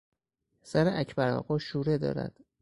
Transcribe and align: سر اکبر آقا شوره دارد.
سر 0.63 0.87
اکبر 0.99 1.29
آقا 1.29 1.57
شوره 1.57 1.97
دارد. 1.97 2.37